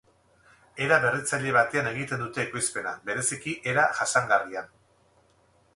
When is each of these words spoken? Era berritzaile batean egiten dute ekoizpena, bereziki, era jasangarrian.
Era 0.85 0.95
berritzaile 1.03 1.51
batean 1.57 1.89
egiten 1.91 2.23
dute 2.23 2.43
ekoizpena, 2.47 2.95
bereziki, 3.11 3.55
era 3.75 3.87
jasangarrian. 4.01 4.75